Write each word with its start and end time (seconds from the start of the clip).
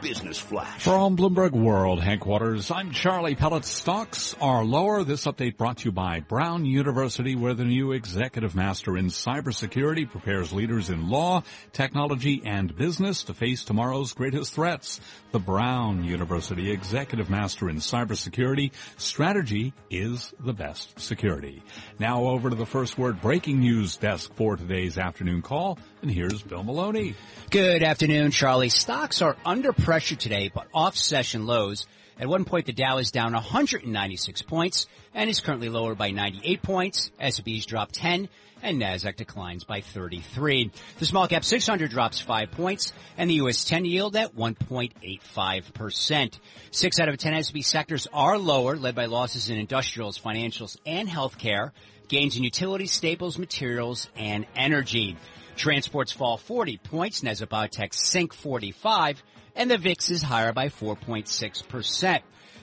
Business 0.00 0.38
Flash. 0.38 0.82
From 0.82 1.16
Bloomberg 1.16 1.52
World 1.52 2.02
headquarters, 2.02 2.70
I'm 2.70 2.90
Charlie 2.90 3.34
Pellet. 3.34 3.64
Stocks 3.64 4.34
are 4.40 4.64
lower. 4.64 5.04
This 5.04 5.26
update 5.26 5.56
brought 5.56 5.78
to 5.78 5.84
you 5.86 5.92
by 5.92 6.20
Brown 6.20 6.64
University, 6.64 7.36
where 7.36 7.54
the 7.54 7.64
new 7.64 7.92
executive 7.92 8.54
master 8.54 8.96
in 8.96 9.06
cybersecurity 9.06 10.10
prepares 10.10 10.52
leaders 10.52 10.88
in 10.88 11.10
law, 11.10 11.42
technology, 11.72 12.42
and 12.44 12.74
business 12.76 13.24
to 13.24 13.34
face 13.34 13.64
tomorrow's 13.64 14.14
greatest 14.14 14.54
threats. 14.54 15.00
The 15.32 15.38
Brown 15.38 16.04
University 16.04 16.70
executive 16.70 17.28
master 17.28 17.68
in 17.68 17.76
cybersecurity 17.76 18.72
strategy 18.96 19.74
is 19.90 20.32
the 20.40 20.54
best 20.54 20.98
security. 20.98 21.62
Now 21.98 22.24
over 22.24 22.50
to 22.50 22.56
the 22.56 22.66
first 22.66 22.96
word 22.96 23.20
breaking 23.20 23.60
news 23.60 23.96
desk 23.96 24.34
for 24.34 24.56
today's 24.56 24.96
afternoon 24.96 25.42
call. 25.42 25.78
And 26.02 26.10
here's 26.10 26.40
Bill 26.40 26.62
Maloney. 26.62 27.14
Good 27.50 27.82
afternoon, 27.82 28.30
Charlie. 28.30 28.70
Stocks 28.70 29.20
are 29.20 29.36
under 29.44 29.74
pressure 29.74 30.16
today, 30.16 30.50
but 30.52 30.66
off 30.72 30.96
session 30.96 31.46
lows. 31.46 31.86
At 32.18 32.26
one 32.26 32.46
point, 32.46 32.64
the 32.64 32.72
Dow 32.72 32.96
is 32.96 33.10
down 33.10 33.34
196 33.34 34.42
points 34.42 34.86
and 35.14 35.28
is 35.28 35.40
currently 35.40 35.68
lower 35.68 35.94
by 35.94 36.10
98 36.10 36.62
points. 36.62 37.10
S&P's 37.20 37.66
dropped 37.66 37.94
10 37.96 38.30
and 38.62 38.80
Nasdaq 38.80 39.16
declines 39.16 39.64
by 39.64 39.82
33. 39.82 40.70
The 40.98 41.06
small 41.06 41.28
cap 41.28 41.44
600 41.44 41.90
drops 41.90 42.20
5 42.20 42.50
points 42.52 42.94
and 43.18 43.28
the 43.28 43.34
US 43.34 43.64
10 43.64 43.84
yield 43.84 44.16
at 44.16 44.34
1.85%. 44.34 46.38
6 46.70 47.00
out 47.00 47.08
of 47.10 47.18
10 47.18 47.34
S&P 47.34 47.60
sectors 47.60 48.08
are 48.12 48.38
lower, 48.38 48.76
led 48.76 48.94
by 48.94 49.04
losses 49.04 49.50
in 49.50 49.58
industrials, 49.58 50.18
financials, 50.18 50.78
and 50.86 51.10
healthcare, 51.10 51.72
gains 52.08 52.38
in 52.38 52.44
utilities, 52.44 52.92
staples, 52.92 53.36
materials, 53.36 54.08
and 54.16 54.46
energy. 54.56 55.18
Transports 55.60 56.10
fall 56.10 56.38
40 56.38 56.78
points, 56.78 57.20
Neza 57.20 57.46
Biotech 57.46 57.92
sink 57.92 58.32
45, 58.32 59.22
and 59.54 59.70
the 59.70 59.76
VIX 59.76 60.10
is 60.10 60.22
higher 60.22 60.54
by 60.54 60.68
4.6%. 60.70 62.20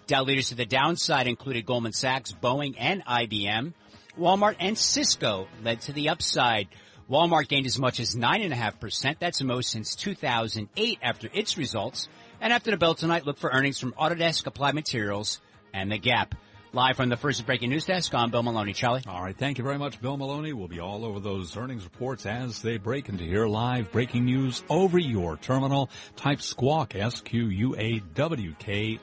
Dow 0.07 0.23
leaders 0.23 0.49
to 0.49 0.55
the 0.55 0.65
downside 0.65 1.27
included 1.27 1.67
Goldman 1.67 1.93
Sachs, 1.93 2.33
Boeing, 2.33 2.73
and 2.75 3.05
IBM. 3.05 3.73
Walmart 4.17 4.55
and 4.59 4.75
Cisco 4.75 5.47
led 5.63 5.81
to 5.81 5.93
the 5.93 6.09
upside. 6.09 6.69
Walmart 7.07 7.47
gained 7.47 7.67
as 7.67 7.77
much 7.77 7.99
as 7.99 8.15
9.5%. 8.15 9.19
That's 9.19 9.37
the 9.37 9.45
most 9.45 9.69
since 9.69 9.93
2008 9.93 10.97
after 11.03 11.29
its 11.31 11.55
results. 11.55 12.09
And 12.41 12.51
after 12.51 12.71
the 12.71 12.77
bell 12.77 12.95
tonight, 12.95 13.27
look 13.27 13.37
for 13.37 13.51
earnings 13.51 13.77
from 13.77 13.91
Autodesk, 13.93 14.47
Applied 14.47 14.73
Materials, 14.73 15.39
and 15.71 15.91
The 15.91 15.99
Gap. 15.99 16.33
Live 16.73 16.97
from 16.97 17.07
the 17.07 17.15
first 17.15 17.45
breaking 17.45 17.69
news 17.69 17.85
desk, 17.85 18.13
I'm 18.13 18.29
Bill 18.29 18.43
Maloney. 18.43 18.73
Charlie. 18.73 19.01
All 19.07 19.23
right. 19.23 19.35
Thank 19.35 19.57
you 19.57 19.63
very 19.63 19.77
much, 19.77 20.01
Bill 20.01 20.17
Maloney. 20.17 20.51
We'll 20.51 20.67
be 20.67 20.81
all 20.81 21.05
over 21.05 21.21
those 21.21 21.55
earnings 21.55 21.85
reports 21.85 22.25
as 22.25 22.61
they 22.61 22.77
break 22.77 23.07
and 23.07 23.17
to 23.19 23.25
hear 23.25 23.47
live 23.47 23.89
breaking 23.91 24.25
news 24.25 24.63
over 24.69 24.99
your 24.99 25.37
terminal. 25.37 25.89
Type 26.17 26.41
squawk, 26.41 26.93
S-Q-U-A-W-K 26.93 27.79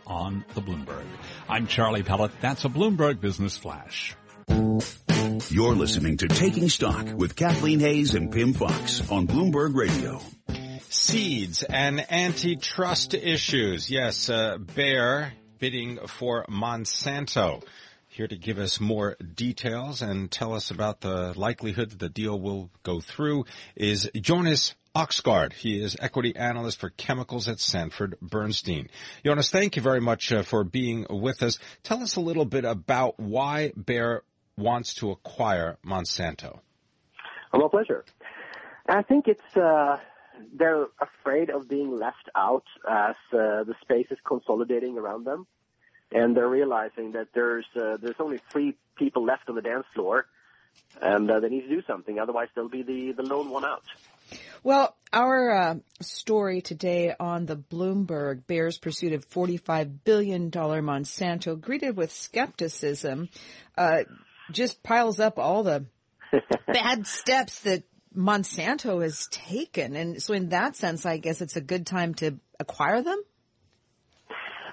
on 0.06 0.44
the 0.54 0.60
Bloomberg. 0.60 1.06
I'm 1.48 1.66
Charlie 1.66 2.02
Pellet. 2.02 2.32
That's 2.42 2.66
a 2.66 2.68
Bloomberg 2.68 3.20
Business 3.20 3.56
Flash. 3.56 4.14
You're 5.48 5.74
listening 5.74 6.18
to 6.18 6.28
Taking 6.28 6.68
Stock 6.68 7.14
with 7.14 7.34
Kathleen 7.34 7.80
Hays 7.80 8.14
and 8.14 8.30
Pimm 8.30 8.52
Fox 8.52 9.10
on 9.10 9.26
Bloomberg 9.26 9.74
Radio. 9.74 10.20
Seeds 10.90 11.62
and 11.62 12.04
antitrust 12.12 13.14
issues. 13.14 13.90
Yes, 13.90 14.28
uh, 14.28 14.58
Bayer 14.58 15.32
bidding 15.58 15.98
for 16.06 16.44
Monsanto. 16.48 17.62
Here 18.08 18.28
to 18.28 18.36
give 18.36 18.58
us 18.58 18.80
more 18.80 19.16
details 19.34 20.02
and 20.02 20.30
tell 20.30 20.54
us 20.54 20.70
about 20.70 21.00
the 21.00 21.32
likelihood 21.36 21.90
that 21.90 21.98
the 21.98 22.08
deal 22.08 22.38
will 22.38 22.70
go 22.82 23.00
through 23.00 23.46
is 23.74 24.08
Jonas 24.14 24.74
Oxgaard. 24.94 25.52
He 25.52 25.82
is 25.82 25.96
equity 26.00 26.36
analyst 26.36 26.78
for 26.78 26.90
chemicals 26.90 27.48
at 27.48 27.58
Sanford 27.58 28.16
Bernstein. 28.22 28.88
Jonas, 29.24 29.50
thank 29.50 29.74
you 29.74 29.82
very 29.82 30.00
much 30.00 30.32
uh, 30.32 30.42
for 30.42 30.62
being 30.62 31.06
with 31.10 31.42
us. 31.42 31.58
Tell 31.82 32.02
us 32.02 32.14
a 32.14 32.20
little 32.20 32.44
bit 32.44 32.64
about 32.64 33.18
why 33.18 33.72
Bayer 33.72 34.22
wants 34.56 34.94
to 34.94 35.10
acquire 35.10 35.78
Monsanto. 35.84 36.60
My 37.52 37.68
pleasure. 37.68 38.04
I 38.88 39.02
think 39.02 39.26
it's 39.28 39.56
uh, 39.56 39.96
they're 40.54 40.86
afraid 41.00 41.50
of 41.50 41.68
being 41.68 41.96
left 41.96 42.28
out 42.34 42.64
as 42.88 43.16
uh, 43.32 43.64
the 43.64 43.74
space 43.82 44.06
is 44.10 44.18
consolidating 44.26 44.98
around 44.98 45.24
them, 45.24 45.46
and 46.12 46.36
they're 46.36 46.48
realizing 46.48 47.12
that 47.12 47.28
there's 47.34 47.66
uh, 47.76 47.96
there's 48.00 48.20
only 48.20 48.40
three 48.50 48.76
people 48.96 49.24
left 49.24 49.48
on 49.48 49.54
the 49.54 49.62
dance 49.62 49.86
floor, 49.94 50.26
and 51.00 51.30
uh, 51.30 51.40
they 51.40 51.48
need 51.48 51.62
to 51.62 51.68
do 51.68 51.82
something. 51.86 52.18
Otherwise, 52.18 52.48
they'll 52.54 52.68
be 52.68 52.82
the 52.82 53.12
the 53.12 53.22
lone 53.22 53.50
one 53.50 53.64
out. 53.64 53.82
Well, 54.62 54.96
our 55.12 55.50
uh, 55.50 55.74
story 56.00 56.62
today 56.62 57.14
on 57.20 57.44
the 57.44 57.56
Bloomberg 57.56 58.46
Bayer's 58.46 58.78
pursuit 58.78 59.12
of 59.12 59.28
$45 59.28 59.98
billion 60.04 60.50
Monsanto, 60.50 61.60
greeted 61.60 61.98
with 61.98 62.10
skepticism, 62.10 63.28
uh, 63.76 64.04
just 64.50 64.82
piles 64.82 65.20
up 65.20 65.38
all 65.38 65.62
the 65.64 65.84
bad 66.66 67.06
steps 67.06 67.60
that 67.60 67.82
Monsanto 68.16 69.02
has 69.02 69.26
taken. 69.30 69.96
And 69.96 70.22
so 70.22 70.34
in 70.34 70.50
that 70.50 70.76
sense, 70.76 71.04
I 71.06 71.16
guess 71.18 71.40
it's 71.40 71.56
a 71.56 71.60
good 71.60 71.86
time 71.86 72.14
to 72.16 72.38
acquire 72.58 73.02
them? 73.02 73.22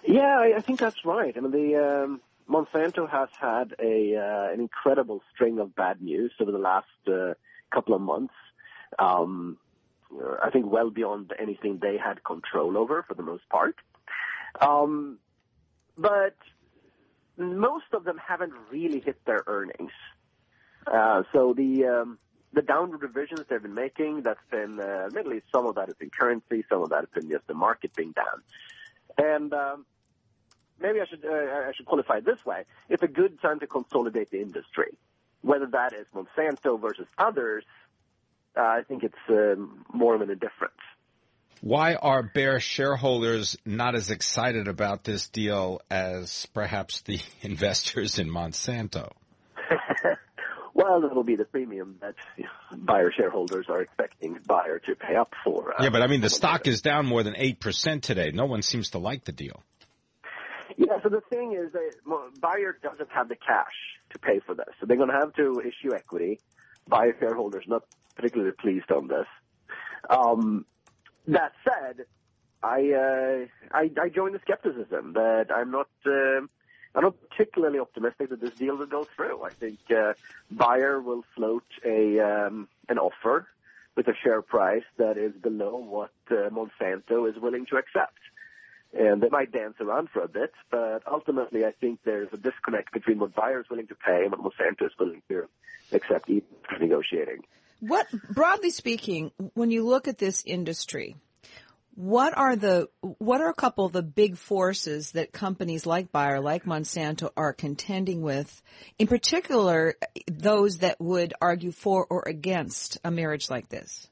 Yeah, 0.05 0.21
I, 0.39 0.53
I 0.57 0.61
think 0.61 0.79
that's 0.79 1.05
right. 1.05 1.35
I 1.35 1.39
mean, 1.39 1.51
the 1.51 2.03
um, 2.03 2.21
Monsanto 2.49 3.09
has 3.09 3.29
had 3.39 3.75
a 3.79 4.15
uh, 4.15 4.53
an 4.53 4.59
incredible 4.59 5.21
string 5.33 5.59
of 5.59 5.75
bad 5.75 6.01
news 6.01 6.33
over 6.39 6.51
the 6.51 6.57
last 6.57 6.87
uh, 7.07 7.33
couple 7.73 7.93
of 7.93 8.01
months. 8.01 8.33
Um, 8.99 9.57
I 10.43 10.49
think 10.49 10.65
well 10.69 10.89
beyond 10.89 11.33
anything 11.39 11.79
they 11.81 11.97
had 11.97 12.23
control 12.23 12.77
over 12.77 13.03
for 13.07 13.13
the 13.13 13.23
most 13.23 13.47
part. 13.49 13.75
Um, 14.59 15.19
but 15.97 16.35
most 17.37 17.85
of 17.93 18.03
them 18.03 18.17
haven't 18.17 18.53
really 18.69 18.99
hit 18.99 19.23
their 19.25 19.43
earnings. 19.47 19.91
Uh, 20.85 21.23
so 21.31 21.53
the 21.55 21.85
um, 21.85 22.17
the 22.53 22.61
downward 22.61 23.01
revisions 23.01 23.41
they've 23.49 23.61
been 23.61 23.73
making, 23.73 24.23
that's 24.23 24.39
been 24.49 24.79
uh, 24.79 25.05
admittedly 25.07 25.41
some 25.51 25.65
of 25.65 25.75
that 25.75 25.87
has 25.87 25.95
been 25.95 26.09
currency, 26.09 26.63
some 26.69 26.81
of 26.81 26.89
that 26.89 26.99
has 26.99 27.09
been 27.13 27.29
just 27.29 27.47
the 27.47 27.53
market 27.53 27.93
being 27.95 28.11
down. 28.11 28.41
And 29.17 29.53
um, 29.53 29.85
maybe 30.79 30.99
I 30.99 31.05
should 31.05 31.25
uh, 31.25 31.29
I 31.29 31.71
should 31.75 31.85
qualify 31.85 32.17
it 32.17 32.25
this 32.25 32.45
way: 32.45 32.63
it's 32.89 33.03
a 33.03 33.07
good 33.07 33.41
time 33.41 33.59
to 33.59 33.67
consolidate 33.67 34.31
the 34.31 34.41
industry, 34.41 34.97
whether 35.41 35.67
that 35.67 35.93
is 35.93 36.05
Monsanto 36.13 36.79
versus 36.79 37.07
others. 37.17 37.63
Uh, 38.55 38.61
I 38.61 38.81
think 38.85 39.03
it's 39.03 39.15
um, 39.29 39.85
more 39.93 40.13
of 40.13 40.21
an 40.21 40.29
indifference. 40.29 40.73
Why 41.61 41.93
are 41.93 42.23
Bayer 42.23 42.59
shareholders 42.59 43.55
not 43.65 43.95
as 43.95 44.09
excited 44.09 44.67
about 44.67 45.03
this 45.03 45.29
deal 45.29 45.79
as 45.89 46.47
perhaps 46.53 47.01
the 47.01 47.19
investors 47.41 48.19
in 48.19 48.29
Monsanto? 48.29 49.11
Well, 50.73 51.03
it'll 51.03 51.23
be 51.23 51.35
the 51.35 51.45
premium 51.45 51.97
that 52.01 52.15
Bayer 52.85 53.11
shareholders 53.11 53.67
are 53.69 53.81
expecting 53.81 54.39
Bayer 54.47 54.79
to 54.87 54.95
pay 54.95 55.15
up 55.15 55.33
for. 55.43 55.73
Uh, 55.73 55.83
yeah, 55.83 55.89
but 55.89 56.01
I 56.01 56.07
mean, 56.07 56.21
the 56.21 56.29
stock 56.29 56.67
is 56.67 56.81
down 56.81 57.05
more 57.05 57.23
than 57.23 57.33
8% 57.33 58.01
today. 58.01 58.31
No 58.31 58.45
one 58.45 58.61
seems 58.61 58.91
to 58.91 58.97
like 58.97 59.25
the 59.25 59.31
deal. 59.31 59.63
Yeah, 60.77 61.01
so 61.03 61.09
the 61.09 61.21
thing 61.29 61.53
is 61.53 61.73
that 61.73 61.91
Bayer 62.41 62.77
doesn't 62.81 63.11
have 63.11 63.27
the 63.27 63.35
cash 63.35 63.73
to 64.11 64.19
pay 64.19 64.39
for 64.39 64.55
this. 64.55 64.67
So 64.79 64.85
they're 64.85 64.97
going 64.97 65.09
to 65.09 65.19
have 65.19 65.33
to 65.35 65.61
issue 65.61 65.93
equity. 65.93 66.39
Bayer 66.89 67.15
shareholders 67.19 67.65
not 67.67 67.83
particularly 68.15 68.53
pleased 68.53 68.91
on 68.91 69.07
this. 69.07 69.27
Um, 70.09 70.65
that 71.27 71.51
said, 71.63 72.05
I, 72.63 72.91
uh, 72.91 73.45
I 73.75 73.89
I 73.99 74.09
join 74.09 74.33
the 74.33 74.39
skepticism 74.39 75.13
that 75.13 75.47
I'm 75.53 75.71
not 75.71 75.89
uh, 76.05 76.45
I'm 76.93 77.03
not 77.03 77.15
particularly 77.29 77.79
optimistic 77.79 78.29
that 78.29 78.41
this 78.41 78.53
deal 78.55 78.75
will 78.75 78.85
go 78.85 79.05
through. 79.15 79.43
I 79.43 79.51
think 79.51 79.79
uh, 79.89 80.13
Bayer 80.51 80.99
will 80.99 81.23
float 81.35 81.63
a 81.85 82.19
um, 82.19 82.67
an 82.89 82.97
offer 82.97 83.47
with 83.95 84.07
a 84.07 84.13
share 84.23 84.41
price 84.41 84.83
that 84.97 85.17
is 85.17 85.33
below 85.41 85.75
what 85.77 86.11
uh, 86.29 86.49
Monsanto 86.49 87.29
is 87.29 87.41
willing 87.41 87.65
to 87.67 87.77
accept. 87.77 88.17
and 88.93 89.21
they 89.21 89.29
might 89.29 89.51
dance 89.51 89.75
around 89.79 90.09
for 90.09 90.21
a 90.21 90.27
bit, 90.27 90.51
but 90.69 91.01
ultimately 91.09 91.65
I 91.65 91.71
think 91.71 91.99
there's 92.03 92.29
a 92.33 92.37
disconnect 92.37 92.91
between 92.93 93.19
what 93.19 93.33
Bayer 93.35 93.61
is 93.61 93.69
willing 93.69 93.87
to 93.87 93.95
pay 93.95 94.23
and 94.23 94.31
what 94.31 94.41
Monsanto 94.41 94.85
is 94.85 94.91
willing 94.99 95.21
to 95.29 95.47
accept 95.93 96.29
even 96.29 96.47
negotiating. 96.79 97.43
What, 97.79 98.07
broadly 98.29 98.69
speaking, 98.69 99.31
when 99.53 99.71
you 99.71 99.85
look 99.87 100.07
at 100.07 100.17
this 100.17 100.43
industry, 100.45 101.15
what 101.95 102.37
are 102.37 102.55
the 102.55 102.89
what 103.01 103.41
are 103.41 103.49
a 103.49 103.53
couple 103.53 103.85
of 103.85 103.91
the 103.91 104.01
big 104.01 104.37
forces 104.37 105.11
that 105.11 105.31
companies 105.31 105.85
like 105.85 106.11
Bayer, 106.11 106.39
like 106.39 106.65
Monsanto, 106.65 107.31
are 107.35 107.53
contending 107.53 108.21
with? 108.21 108.61
In 108.97 109.07
particular, 109.07 109.95
those 110.27 110.79
that 110.79 110.99
would 110.99 111.33
argue 111.41 111.71
for 111.71 112.05
or 112.09 112.23
against 112.25 112.97
a 113.03 113.11
marriage 113.11 113.49
like 113.49 113.69
this. 113.69 114.09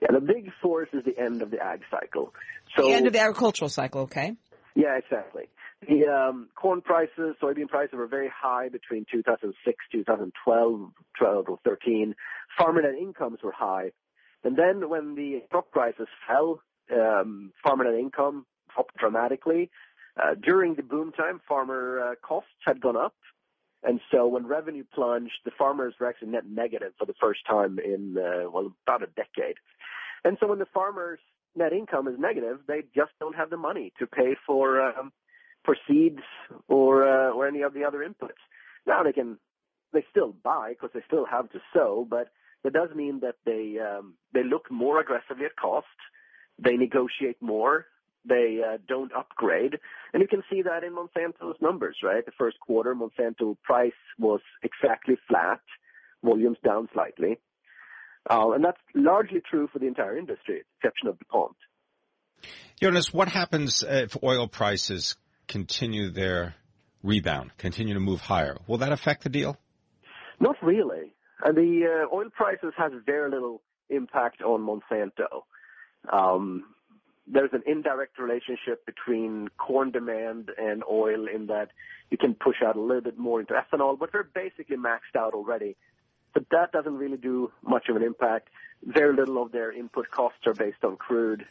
Yeah, 0.00 0.08
the 0.12 0.20
big 0.20 0.52
force 0.62 0.88
is 0.92 1.04
the 1.04 1.18
end 1.18 1.42
of 1.42 1.50
the 1.50 1.60
ag 1.60 1.80
cycle. 1.90 2.32
So 2.76 2.84
the 2.84 2.92
end 2.92 3.06
of 3.06 3.12
the 3.12 3.20
agricultural 3.20 3.68
cycle. 3.68 4.02
Okay. 4.02 4.36
Yeah, 4.76 4.96
exactly. 4.96 5.44
The 5.86 6.06
um, 6.06 6.48
corn 6.54 6.80
prices, 6.80 7.36
soybean 7.42 7.68
prices 7.68 7.94
were 7.94 8.06
very 8.06 8.30
high 8.34 8.68
between 8.68 9.06
2006, 9.10 9.76
2012, 9.92 10.92
12 11.18 11.48
or 11.48 11.58
13. 11.64 12.14
Farmer 12.56 12.82
net 12.82 12.94
incomes 12.94 13.38
were 13.42 13.52
high. 13.52 13.90
And 14.44 14.56
then 14.56 14.88
when 14.88 15.14
the 15.14 15.42
crop 15.50 15.70
prices 15.70 16.08
fell, 16.26 16.60
um, 16.92 17.52
farmer 17.62 17.84
net 17.84 17.98
income 17.98 18.46
dropped 18.72 18.96
dramatically. 18.96 19.70
Uh, 20.20 20.34
during 20.34 20.74
the 20.74 20.82
boom 20.82 21.12
time, 21.12 21.40
farmer 21.48 22.00
uh, 22.00 22.14
costs 22.26 22.50
had 22.66 22.80
gone 22.80 22.96
up. 22.96 23.14
And 23.84 24.00
so 24.10 24.26
when 24.26 24.46
revenue 24.46 24.84
plunged, 24.92 25.38
the 25.44 25.52
farmers 25.56 25.94
were 26.00 26.08
actually 26.08 26.30
net 26.30 26.46
negative 26.46 26.92
for 26.98 27.06
the 27.06 27.14
first 27.20 27.40
time 27.46 27.78
in, 27.78 28.16
uh, 28.18 28.50
well, 28.50 28.72
about 28.86 29.02
a 29.02 29.06
decade. 29.06 29.56
And 30.24 30.36
so 30.40 30.48
when 30.48 30.58
the 30.58 30.66
farmers' 30.74 31.20
net 31.54 31.72
income 31.72 32.08
is 32.08 32.18
negative, 32.18 32.58
they 32.66 32.82
just 32.94 33.12
don't 33.20 33.36
have 33.36 33.50
the 33.50 33.56
money 33.56 33.92
to 34.00 34.06
pay 34.06 34.34
for, 34.46 34.80
um, 34.80 35.12
for 35.64 35.76
seeds 35.86 36.22
or, 36.66 37.04
uh, 37.08 37.30
or 37.30 37.46
any 37.46 37.62
of 37.62 37.72
the 37.72 37.84
other 37.84 37.98
inputs. 37.98 38.42
Now 38.84 39.04
they 39.04 39.12
can, 39.12 39.38
they 39.92 40.04
still 40.10 40.34
buy 40.42 40.70
because 40.70 40.90
they 40.92 41.02
still 41.06 41.24
have 41.26 41.48
to 41.50 41.60
sow, 41.72 42.04
but 42.08 42.30
that 42.64 42.72
does 42.72 42.90
mean 42.94 43.20
that 43.20 43.36
they, 43.44 43.76
um, 43.78 44.14
they 44.32 44.42
look 44.42 44.70
more 44.70 45.00
aggressively 45.00 45.44
at 45.44 45.56
cost 45.56 45.86
they 46.58 46.76
negotiate 46.76 47.40
more. 47.40 47.86
They 48.24 48.58
uh, 48.66 48.78
don't 48.86 49.12
upgrade. 49.12 49.78
And 50.12 50.20
you 50.20 50.28
can 50.28 50.42
see 50.50 50.62
that 50.62 50.84
in 50.84 50.94
Monsanto's 50.94 51.56
numbers, 51.60 51.96
right? 52.02 52.24
The 52.24 52.32
first 52.36 52.58
quarter, 52.60 52.94
Monsanto 52.94 53.56
price 53.62 53.92
was 54.18 54.40
exactly 54.62 55.16
flat, 55.28 55.60
volumes 56.22 56.58
down 56.64 56.88
slightly. 56.92 57.38
Uh, 58.28 58.50
and 58.50 58.64
that's 58.64 58.80
largely 58.94 59.40
true 59.48 59.68
for 59.72 59.78
the 59.78 59.86
entire 59.86 60.18
industry, 60.18 60.62
exception 60.76 61.08
of 61.08 61.18
DuPont. 61.18 61.56
Jonas, 62.80 63.12
what 63.12 63.28
happens 63.28 63.82
if 63.86 64.16
oil 64.22 64.48
prices 64.48 65.16
continue 65.46 66.10
their 66.10 66.54
rebound, 67.02 67.52
continue 67.56 67.94
to 67.94 68.00
move 68.00 68.20
higher? 68.20 68.58
Will 68.66 68.78
that 68.78 68.92
affect 68.92 69.22
the 69.22 69.30
deal? 69.30 69.56
Not 70.40 70.56
really. 70.62 71.14
And 71.44 71.56
the 71.56 72.06
uh, 72.10 72.14
oil 72.14 72.30
prices 72.30 72.72
has 72.76 72.92
very 73.06 73.30
little 73.30 73.62
impact 73.90 74.42
on 74.42 74.60
Monsanto. 74.60 75.44
Um, 76.12 76.64
there's 77.30 77.50
an 77.52 77.62
indirect 77.66 78.18
relationship 78.18 78.84
between 78.86 79.48
corn 79.58 79.90
demand 79.90 80.50
and 80.56 80.82
oil 80.90 81.26
in 81.32 81.46
that 81.46 81.68
you 82.10 82.16
can 82.16 82.34
push 82.34 82.56
out 82.64 82.76
a 82.76 82.80
little 82.80 83.02
bit 83.02 83.18
more 83.18 83.40
into 83.40 83.52
ethanol, 83.52 83.98
but 83.98 84.10
they're 84.12 84.24
basically 84.34 84.76
maxed 84.76 85.16
out 85.16 85.34
already. 85.34 85.76
But 86.32 86.44
that 86.50 86.72
doesn't 86.72 86.96
really 86.96 87.16
do 87.16 87.52
much 87.62 87.88
of 87.88 87.96
an 87.96 88.02
impact. 88.02 88.48
Very 88.82 89.14
little 89.14 89.42
of 89.42 89.52
their 89.52 89.72
input 89.72 90.10
costs 90.10 90.46
are 90.46 90.54
based 90.54 90.84
on 90.84 90.96
crude, 90.96 91.44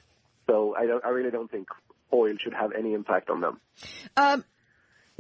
so 0.48 0.76
I, 0.76 0.86
don't, 0.86 1.04
I 1.06 1.10
really 1.10 1.32
don't 1.32 1.52
think 1.52 1.68
oil 2.12 2.36
should 2.40 2.54
have 2.54 2.72
any 2.72 2.94
impact 2.94 3.30
on 3.30 3.42
them. 3.42 3.60
Um, 4.16 4.46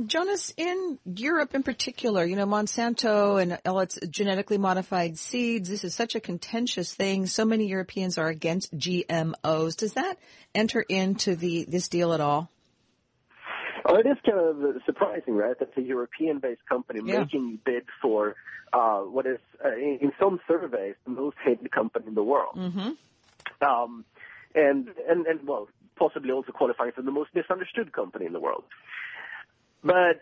Jonas, 0.05 0.53
in 0.57 0.99
Europe 1.05 1.55
in 1.55 1.63
particular, 1.63 2.23
you 2.23 2.35
know, 2.35 2.45
Monsanto 2.45 3.41
and 3.41 3.57
all 3.65 3.79
its 3.79 3.97
genetically 4.09 4.59
modified 4.59 5.17
seeds, 5.17 5.69
this 5.69 5.83
is 5.83 5.95
such 5.95 6.13
a 6.13 6.19
contentious 6.19 6.94
thing. 6.94 7.25
So 7.25 7.45
many 7.45 7.67
Europeans 7.67 8.19
are 8.19 8.27
against 8.27 8.77
GMOs. 8.77 9.75
Does 9.75 9.94
that 9.94 10.17
enter 10.53 10.81
into 10.81 11.35
the 11.35 11.65
this 11.67 11.88
deal 11.88 12.13
at 12.13 12.21
all? 12.21 12.51
Well, 13.85 13.97
it 13.97 14.05
is 14.05 14.17
kind 14.25 14.38
of 14.38 14.81
surprising, 14.85 15.33
right? 15.35 15.57
That 15.57 15.69
a 15.77 15.81
European-based 15.81 16.65
company 16.67 16.99
yeah. 17.03 17.19
making 17.19 17.59
bid 17.65 17.85
for 18.01 18.35
uh, 18.73 18.99
what 18.99 19.25
is, 19.25 19.39
uh, 19.63 19.75
in 19.75 20.11
some 20.19 20.39
surveys, 20.47 20.95
the 21.05 21.11
most 21.11 21.38
hated 21.44 21.71
company 21.71 22.07
in 22.07 22.13
the 22.13 22.23
world. 22.23 22.55
Mm-hmm. 22.57 22.91
Um, 23.65 24.03
and, 24.53 24.89
and, 25.09 25.25
and, 25.25 25.47
well, 25.47 25.69
possibly 25.95 26.31
also 26.31 26.51
qualifying 26.51 26.91
for 26.91 27.01
the 27.01 27.11
most 27.11 27.29
misunderstood 27.33 27.94
company 27.94 28.25
in 28.25 28.33
the 28.33 28.39
world. 28.39 28.65
But 29.83 30.21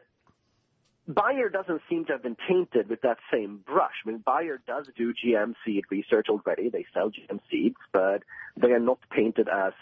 Bayer 1.08 1.50
doesn't 1.50 1.82
seem 1.90 2.06
to 2.06 2.14
have 2.14 2.24
been 2.24 2.38
tainted 2.48 2.90
with 2.90 3.02
that 3.02 3.18
same 3.32 3.58
brush. 3.58 3.94
I 4.06 4.10
mean, 4.10 4.24
Bayer 4.26 4.60
does 4.66 4.88
do 4.98 5.14
GM 5.14 5.54
seed 5.64 5.86
research 5.92 6.28
already. 6.30 6.70
They 6.70 6.86
sell 6.94 7.12
GM 7.12 7.40
seeds, 7.50 7.78
but 7.92 8.24
they 8.58 8.72
are 8.72 8.80
not 8.80 9.00
painted 9.12 9.48
as 9.48 9.74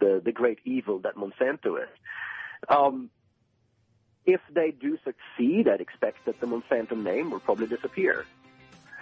the, 0.00 0.22
the 0.24 0.32
great 0.32 0.60
evil 0.64 1.00
that 1.00 1.16
Monsanto 1.16 1.82
is. 1.82 1.88
Um, 2.68 3.10
if 4.24 4.40
they 4.50 4.70
do 4.70 4.98
succeed, 5.04 5.68
I'd 5.68 5.80
expect 5.80 6.24
that 6.26 6.40
the 6.40 6.46
Monsanto 6.46 6.96
name 6.96 7.30
will 7.30 7.40
probably 7.40 7.66
disappear. 7.66 8.24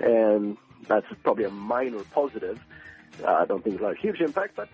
And 0.01 0.57
that's 0.89 1.07
probably 1.23 1.45
a 1.45 1.51
minor 1.51 2.03
positive. 2.13 2.59
Uh, 3.23 3.33
I 3.33 3.45
don't 3.45 3.63
think 3.63 3.77
it'll 3.77 3.89
have 3.89 3.97
a 3.97 4.01
huge 4.01 4.21
impact, 4.21 4.57
but 4.57 4.69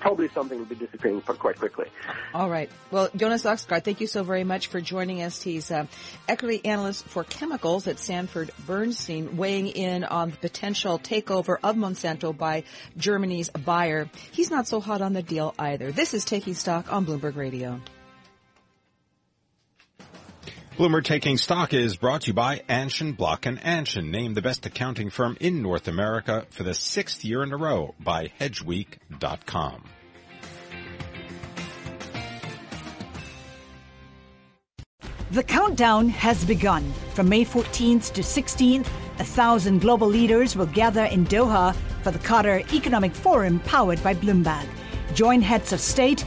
probably 0.00 0.28
something 0.28 0.58
will 0.58 0.66
be 0.66 0.74
disappearing 0.74 1.20
quite 1.20 1.58
quickly. 1.58 1.86
All 2.34 2.50
right. 2.50 2.70
Well, 2.90 3.08
Jonas 3.16 3.44
Oxgaard, 3.44 3.84
thank 3.84 4.00
you 4.00 4.06
so 4.06 4.22
very 4.22 4.44
much 4.44 4.68
for 4.68 4.80
joining 4.80 5.22
us. 5.22 5.42
He's 5.42 5.70
uh, 5.70 5.86
equity 6.28 6.64
analyst 6.64 7.04
for 7.06 7.24
chemicals 7.24 7.86
at 7.86 7.98
Sanford 7.98 8.50
Bernstein, 8.66 9.36
weighing 9.36 9.68
in 9.68 10.04
on 10.04 10.30
the 10.30 10.36
potential 10.36 10.98
takeover 10.98 11.56
of 11.62 11.76
Monsanto 11.76 12.36
by 12.36 12.64
Germany's 12.96 13.48
Bayer. 13.50 14.10
He's 14.32 14.50
not 14.50 14.68
so 14.68 14.80
hot 14.80 15.00
on 15.00 15.12
the 15.12 15.22
deal 15.22 15.54
either. 15.58 15.92
This 15.92 16.14
is 16.14 16.24
Taking 16.24 16.54
Stock 16.54 16.92
on 16.92 17.06
Bloomberg 17.06 17.36
Radio. 17.36 17.80
Bloomberg 20.76 21.04
Taking 21.04 21.38
Stock 21.38 21.72
is 21.72 21.96
brought 21.96 22.20
to 22.22 22.26
you 22.26 22.32
by 22.34 22.58
Anchin, 22.68 23.16
Block 23.16 23.46
and 23.46 23.58
Anchin, 23.62 24.10
named 24.10 24.36
the 24.36 24.42
best 24.42 24.66
accounting 24.66 25.08
firm 25.08 25.34
in 25.40 25.62
North 25.62 25.88
America 25.88 26.44
for 26.50 26.64
the 26.64 26.74
sixth 26.74 27.24
year 27.24 27.42
in 27.42 27.50
a 27.50 27.56
row 27.56 27.94
by 27.98 28.30
Hedgeweek.com. 28.38 29.84
The 35.30 35.42
countdown 35.42 36.10
has 36.10 36.44
begun. 36.44 36.92
From 37.14 37.30
May 37.30 37.46
14th 37.46 38.12
to 38.12 38.20
16th, 38.20 38.86
a 39.18 39.24
thousand 39.24 39.80
global 39.80 40.08
leaders 40.08 40.56
will 40.56 40.66
gather 40.66 41.04
in 41.04 41.24
Doha 41.24 41.74
for 42.02 42.10
the 42.10 42.18
Qatar 42.18 42.70
Economic 42.74 43.14
Forum 43.14 43.60
powered 43.60 44.02
by 44.04 44.12
Bloomberg. 44.12 44.66
Join 45.14 45.40
heads 45.40 45.72
of 45.72 45.80
state, 45.80 46.26